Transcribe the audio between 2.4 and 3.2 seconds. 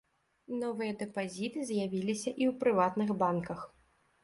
ў прыватных